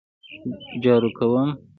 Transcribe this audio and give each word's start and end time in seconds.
جارو 0.83 1.09
کوم 1.17 1.49